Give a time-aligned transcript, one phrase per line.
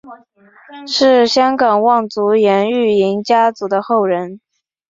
[0.87, 4.41] 是香港望族颜玉莹家族的后人。